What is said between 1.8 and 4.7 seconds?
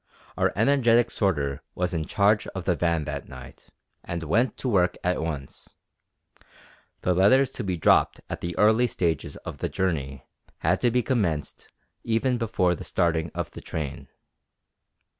in charge of the van that night, and went to